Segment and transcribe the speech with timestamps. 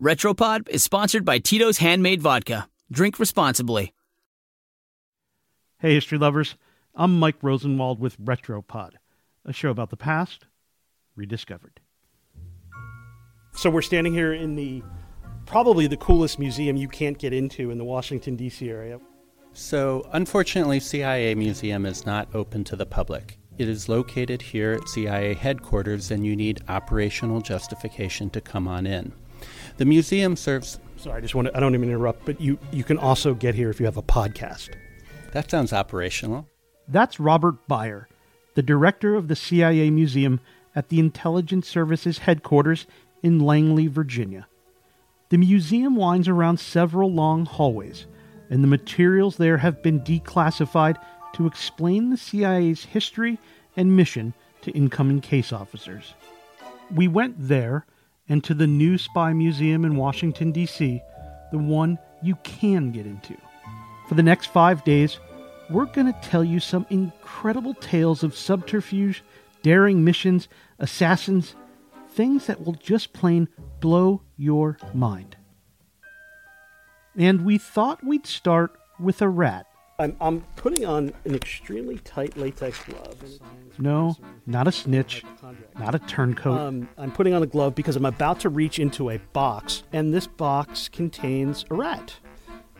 [0.00, 2.70] Retropod is sponsored by Tito's Handmade Vodka.
[2.90, 3.92] Drink responsibly.
[5.78, 6.54] Hey, history lovers.
[6.94, 8.92] I'm Mike Rosenwald with Retropod,
[9.44, 10.46] a show about the past
[11.16, 11.80] rediscovered.
[13.52, 14.82] So we're standing here in the
[15.44, 18.70] probably the coolest museum you can't get into in the Washington D.C.
[18.70, 18.98] area.
[19.52, 23.38] So, unfortunately, CIA Museum is not open to the public.
[23.58, 28.86] It is located here at CIA headquarters, and you need operational justification to come on
[28.86, 29.12] in.
[29.76, 30.78] The museum serves.
[30.96, 33.54] Sorry, I just want to, I don't even interrupt, but you, you can also get
[33.54, 34.70] here if you have a podcast.
[35.32, 36.48] That sounds operational.
[36.88, 38.06] That's Robert Byer,
[38.54, 40.40] the director of the CIA Museum
[40.74, 42.86] at the Intelligence Services headquarters
[43.22, 44.46] in Langley, Virginia.
[45.30, 48.06] The museum winds around several long hallways,
[48.50, 50.96] and the materials there have been declassified
[51.34, 53.38] to explain the CIA's history
[53.76, 56.14] and mission to incoming case officers.
[56.92, 57.86] We went there
[58.30, 61.02] and to the new Spy Museum in Washington, D.C.,
[61.50, 63.36] the one you can get into.
[64.08, 65.18] For the next five days,
[65.68, 69.22] we're going to tell you some incredible tales of subterfuge,
[69.62, 71.54] daring missions, assassins,
[72.08, 73.48] things that will just plain
[73.80, 75.36] blow your mind.
[77.16, 79.66] And we thought we'd start with a rat.
[80.00, 83.22] I'm, I'm putting on an extremely tight latex glove.
[83.78, 85.24] No, not a snitch,
[85.78, 86.58] not a turncoat.
[86.58, 90.14] Um, I'm putting on a glove because I'm about to reach into a box, and
[90.14, 92.14] this box contains a rat.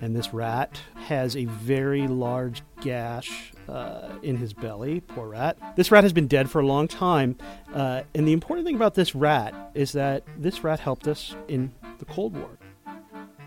[0.00, 5.00] And this rat has a very large gash uh, in his belly.
[5.00, 5.58] Poor rat.
[5.74, 7.36] This rat has been dead for a long time.
[7.74, 11.72] Uh, and the important thing about this rat is that this rat helped us in
[11.98, 12.50] the Cold War.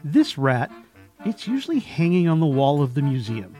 [0.03, 0.69] This rat,
[1.25, 3.55] it's usually hanging on the wall of the museum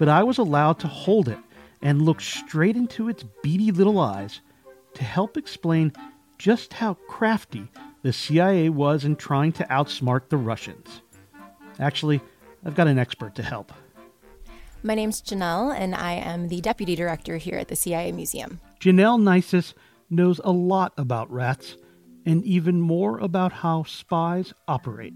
[0.00, 1.38] but I was allowed to hold it
[1.82, 4.40] and look straight into its beady little eyes
[4.94, 5.92] to help explain
[6.38, 7.68] just how crafty
[8.00, 11.02] the CIA was in trying to outsmart the Russians.
[11.78, 12.22] Actually,
[12.64, 13.74] I've got an expert to help.
[14.82, 18.58] My name's Janelle, and I am the deputy director here at the CIA Museum.
[18.80, 19.74] Janelle Neises
[20.08, 21.76] knows a lot about rats
[22.26, 25.14] and even more about how spies operate.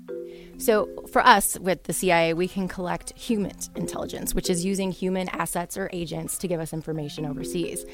[0.56, 5.28] So, for us with the CIA, we can collect human intelligence, which is using human
[5.28, 7.84] assets or agents to give us information overseas.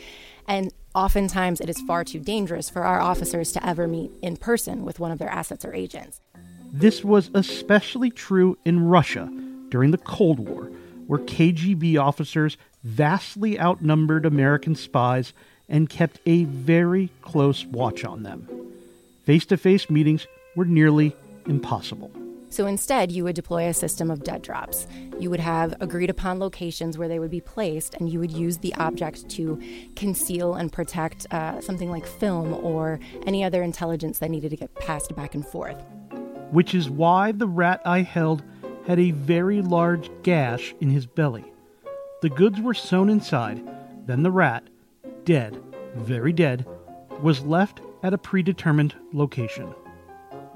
[0.47, 4.85] And oftentimes, it is far too dangerous for our officers to ever meet in person
[4.85, 6.21] with one of their assets or agents.
[6.73, 9.29] This was especially true in Russia
[9.71, 10.71] during the Cold War,
[11.07, 15.33] where KGB officers vastly outnumbered American spies
[15.69, 18.60] and kept a very close watch on them.
[19.25, 20.27] Face to face meetings
[20.57, 21.15] were nearly
[21.47, 22.11] impossible.
[22.49, 24.89] So instead, you would deploy a system of dead drops.
[25.21, 28.59] You would have agreed upon locations where they would be placed, and you would use
[28.59, 29.61] the object to
[29.95, 34.75] conceal and protect uh, something like film or any other intelligence that needed to get
[34.75, 35.81] passed back and forth.
[36.51, 38.43] Which is why the rat I held
[38.87, 41.45] had a very large gash in his belly.
[42.23, 43.63] The goods were sewn inside,
[44.07, 44.65] then the rat,
[45.25, 45.63] dead,
[45.95, 46.67] very dead,
[47.23, 49.75] was left at a predetermined location.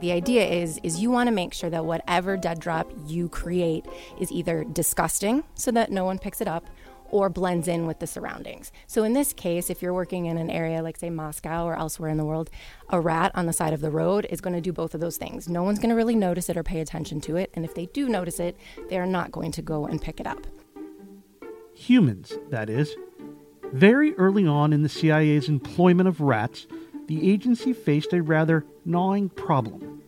[0.01, 3.87] The idea is is you want to make sure that whatever dead drop you create
[4.19, 6.69] is either disgusting so that no one picks it up
[7.11, 8.73] or blends in with the surroundings.
[8.89, 12.11] So in this case, if you're working in an area like say Moscow or elsewhere
[12.11, 12.51] in the world,
[12.91, 15.17] a rat on the side of the road is going to do both of those
[15.17, 15.49] things.
[15.49, 17.87] No one's going to really notice it or pay attention to it, and if they
[17.87, 18.57] do notice it,
[18.89, 20.45] they are not going to go and pick it up.
[21.75, 22.97] Humans, that is.
[23.73, 26.67] Very early on in the CIA's employment of rats,
[27.07, 30.03] the agency faced a rather gnawing problem.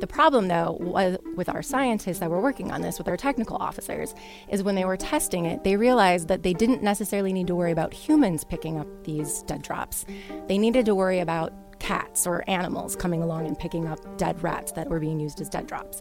[0.00, 3.56] The problem, though, was with our scientists that were working on this, with our technical
[3.56, 4.14] officers,
[4.48, 7.72] is when they were testing it, they realized that they didn't necessarily need to worry
[7.72, 10.06] about humans picking up these dead drops.
[10.46, 14.72] They needed to worry about cats or animals coming along and picking up dead rats
[14.72, 16.00] that were being used as dead drops.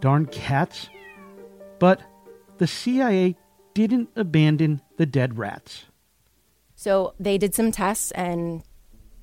[0.00, 0.88] Darn cats.
[1.78, 2.00] But
[2.58, 3.36] the CIA
[3.74, 5.84] didn't abandon the dead rats.
[6.74, 8.62] So they did some tests and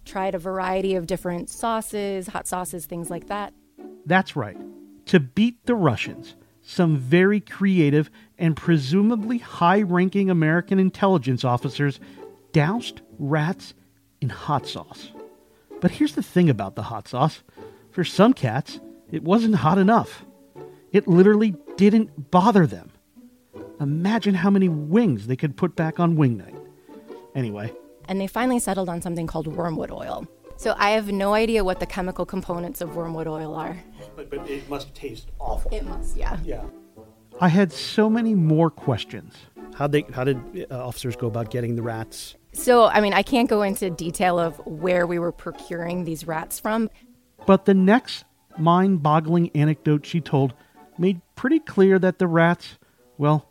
[0.10, 3.54] tried a variety of different sauces, hot sauces, things like that.
[4.06, 4.58] That's right.
[5.08, 12.00] To beat the Russians, some very creative and presumably high ranking American intelligence officers
[12.52, 13.74] doused rats
[14.20, 15.12] in hot sauce.
[15.80, 17.44] But here's the thing about the hot sauce
[17.92, 18.80] for some cats,
[19.12, 20.26] it wasn't hot enough.
[20.92, 22.92] It literally didn't bother them.
[23.80, 26.56] Imagine how many wings they could put back on wing night.
[27.36, 27.72] Anyway,
[28.10, 30.28] and they finally settled on something called wormwood oil.
[30.58, 33.82] So I have no idea what the chemical components of wormwood oil are.
[34.18, 35.74] But, but it must taste awful.
[35.74, 36.38] It must, yeah.
[36.44, 36.66] Yeah.
[37.40, 39.36] I had so many more questions.
[39.76, 42.36] How they how did uh, officers go about getting the rats?
[42.52, 46.60] So, I mean, I can't go into detail of where we were procuring these rats
[46.60, 46.90] from.
[47.46, 48.26] But the next
[48.58, 50.54] mind boggling anecdote she told
[50.98, 52.78] made pretty clear that the rats,
[53.18, 53.48] well,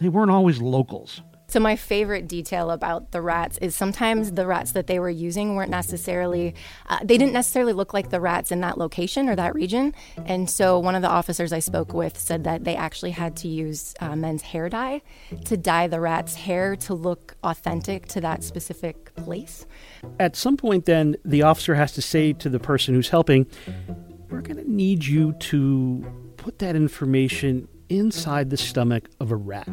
[0.00, 1.22] they weren't always locals.
[1.50, 5.56] So, my favorite detail about the rats is sometimes the rats that they were using
[5.56, 6.54] weren't necessarily,
[6.88, 9.92] uh, they didn't necessarily look like the rats in that location or that region.
[10.26, 13.48] And so, one of the officers I spoke with said that they actually had to
[13.48, 15.02] use uh, men's hair dye
[15.46, 19.66] to dye the rat's hair to look authentic to that specific place.
[20.20, 23.48] At some point, then, the officer has to say to the person who's helping,
[24.28, 29.66] We're going to need you to put that information inside the stomach of a rat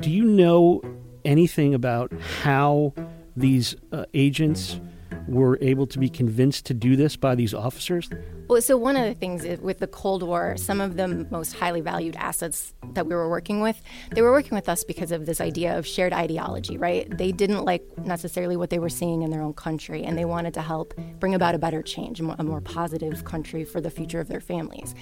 [0.00, 0.80] do you know
[1.24, 2.12] anything about
[2.42, 2.94] how
[3.36, 4.80] these uh, agents
[5.28, 8.08] were able to be convinced to do this by these officers?
[8.48, 11.82] Well, so one of the things with the Cold War, some of the most highly
[11.82, 13.80] valued assets that we were working with,
[14.10, 17.06] they were working with us because of this idea of shared ideology, right?
[17.16, 20.54] They didn't like necessarily what they were seeing in their own country, and they wanted
[20.54, 24.28] to help bring about a better change, a more positive country for the future of
[24.28, 24.94] their families.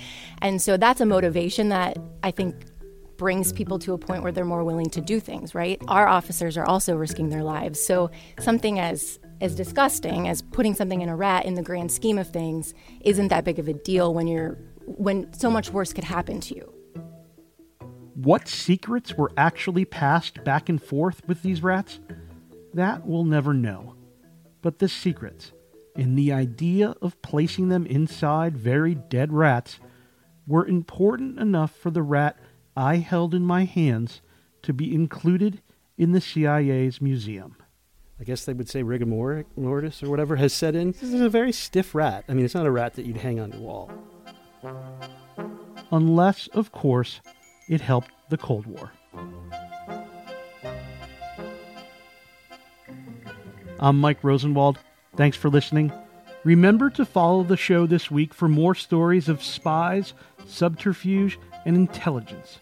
[0.42, 2.54] And so that's a motivation that I think
[3.18, 5.80] brings people to a point where they're more willing to do things, right?
[5.88, 7.84] Our officers are also risking their lives.
[7.84, 8.10] So
[8.40, 12.28] something as as disgusting as putting something in a rat in the grand scheme of
[12.28, 16.40] things isn't that big of a deal when you're when so much worse could happen
[16.40, 16.72] to you.
[18.14, 22.00] What secrets were actually passed back and forth with these rats?
[22.74, 23.94] That we'll never know.
[24.62, 25.52] But the secrets
[25.94, 29.78] and the idea of placing them inside very dead rats
[30.46, 32.38] were important enough for the rat
[32.78, 34.22] I held in my hands
[34.62, 35.62] to be included
[35.96, 37.56] in the CIA's museum.
[38.20, 40.92] I guess they would say rigor mortis or whatever has set in.
[40.92, 42.24] This is a very stiff rat.
[42.28, 43.90] I mean, it's not a rat that you'd hang on your wall.
[45.90, 47.20] Unless, of course,
[47.68, 48.92] it helped the Cold War.
[53.80, 54.78] I'm Mike Rosenwald.
[55.16, 55.92] Thanks for listening.
[56.44, 60.14] Remember to follow the show this week for more stories of spies,
[60.46, 62.58] subterfuge, and intelligence.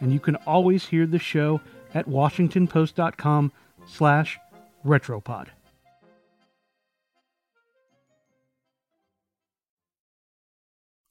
[0.00, 1.60] And you can always hear the show
[1.94, 3.52] at washingtonpost.com
[3.86, 4.38] slash
[4.84, 5.48] retropod.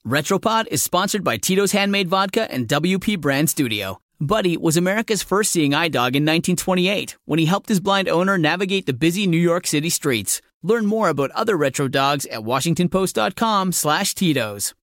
[0.05, 4.01] Retropod is sponsored by Tito's Handmade Vodka and WP Brand Studio.
[4.19, 8.37] Buddy was America's first seeing eye dog in 1928 when he helped his blind owner
[8.37, 10.41] navigate the busy New York City streets.
[10.63, 14.73] Learn more about other retro dogs at washingtonpost.com slash Tito's.